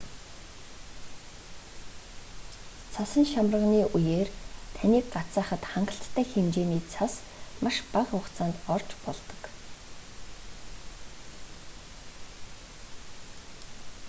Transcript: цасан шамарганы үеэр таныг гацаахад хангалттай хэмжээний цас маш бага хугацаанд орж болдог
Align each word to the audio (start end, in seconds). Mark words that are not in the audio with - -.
цасан 2.93 3.25
шамарганы 3.33 3.81
үеэр 3.97 4.29
таныг 4.77 5.05
гацаахад 5.15 5.63
хангалттай 5.71 6.25
хэмжээний 6.31 6.83
цас 6.93 7.13
маш 7.63 7.75
бага 7.93 8.13
хугацаанд 8.13 8.55
орж 8.75 8.89
болдог 9.03 9.41